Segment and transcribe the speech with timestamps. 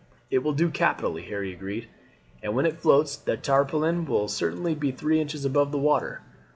[0.31, 1.87] "It will do capitally," Harry agreed,
[2.41, 6.21] "and when it floats the tarpaulin will certainly be three inches above the water.